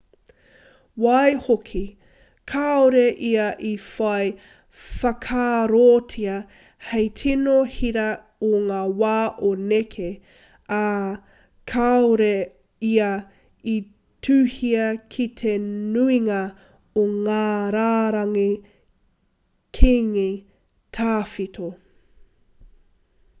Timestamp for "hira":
7.75-8.07